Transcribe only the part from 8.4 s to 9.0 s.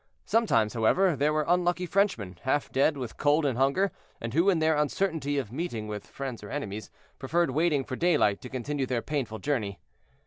to continue